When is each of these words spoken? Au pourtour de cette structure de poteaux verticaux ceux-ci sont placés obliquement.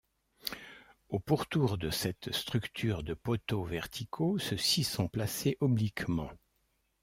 Au 1.09 1.19
pourtour 1.19 1.77
de 1.77 1.91
cette 1.91 2.33
structure 2.33 3.03
de 3.03 3.13
poteaux 3.13 3.63
verticaux 3.63 4.39
ceux-ci 4.39 4.83
sont 4.83 5.07
placés 5.07 5.57
obliquement. 5.59 6.31